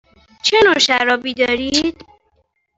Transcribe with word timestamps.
چه 0.43 0.57
نوع 0.65 0.77
شرابی 0.77 1.33
دارید؟ 1.33 2.05